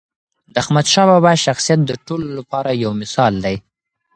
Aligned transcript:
د 0.53 0.55
احمدشاه 0.63 1.05
بابا 1.11 1.31
شخصیت 1.45 1.79
د 1.85 1.91
ټولو 2.05 2.27
لپاره 2.37 2.69
یو 2.83 2.91
مثال 3.01 3.33
دی. 3.45 3.55